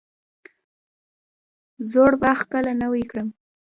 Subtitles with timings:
[1.91, 3.27] زوړ باغ کله نوی کړم؟